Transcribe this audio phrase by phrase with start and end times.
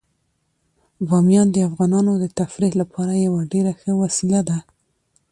[1.07, 4.57] بامیان د افغانانو د تفریح لپاره یوه ډیره ښه وسیله ده.